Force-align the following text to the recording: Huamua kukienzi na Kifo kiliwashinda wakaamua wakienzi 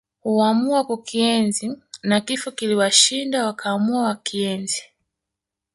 Huamua 0.21 0.83
kukienzi 0.85 1.71
na 2.03 2.21
Kifo 2.21 2.51
kiliwashinda 2.51 3.45
wakaamua 3.45 4.03
wakienzi 4.07 4.83